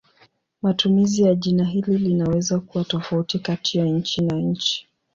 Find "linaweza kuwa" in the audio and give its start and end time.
1.97-2.83